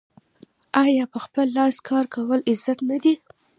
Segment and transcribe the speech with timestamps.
[0.83, 3.13] آیا په خپل لاس کار کول عزت نه دی؟